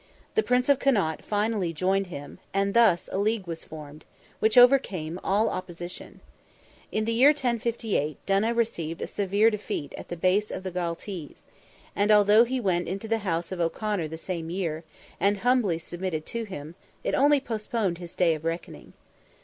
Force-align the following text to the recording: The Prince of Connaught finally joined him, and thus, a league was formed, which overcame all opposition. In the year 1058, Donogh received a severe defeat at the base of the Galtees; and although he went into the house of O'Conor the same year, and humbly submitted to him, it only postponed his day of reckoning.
The 0.33 0.41
Prince 0.41 0.67
of 0.67 0.79
Connaught 0.79 1.21
finally 1.23 1.73
joined 1.73 2.07
him, 2.07 2.39
and 2.55 2.73
thus, 2.73 3.07
a 3.11 3.19
league 3.19 3.45
was 3.45 3.63
formed, 3.63 4.03
which 4.39 4.57
overcame 4.57 5.19
all 5.23 5.47
opposition. 5.47 6.21
In 6.91 7.05
the 7.05 7.13
year 7.13 7.29
1058, 7.29 8.17
Donogh 8.25 8.57
received 8.57 9.03
a 9.03 9.05
severe 9.05 9.51
defeat 9.51 9.93
at 9.95 10.07
the 10.07 10.17
base 10.17 10.49
of 10.49 10.63
the 10.63 10.71
Galtees; 10.71 11.45
and 11.95 12.11
although 12.11 12.45
he 12.45 12.59
went 12.59 12.87
into 12.87 13.07
the 13.07 13.19
house 13.19 13.51
of 13.51 13.59
O'Conor 13.59 14.07
the 14.07 14.17
same 14.17 14.49
year, 14.49 14.83
and 15.19 15.37
humbly 15.37 15.77
submitted 15.77 16.25
to 16.25 16.45
him, 16.45 16.73
it 17.03 17.13
only 17.13 17.39
postponed 17.39 17.99
his 17.99 18.15
day 18.15 18.33
of 18.33 18.43
reckoning. 18.43 18.93